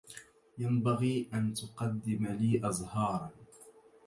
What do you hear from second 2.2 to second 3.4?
لي أزهارا.